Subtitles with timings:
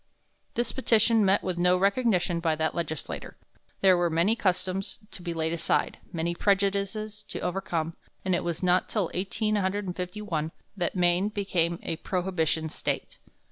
[0.55, 3.37] This petition met with no recognition by that legislature.
[3.81, 8.43] There were many customs to be laid aside, many prejudices to be overcome, and it
[8.43, 13.19] was not till 1851 that Maine became a prohibition State.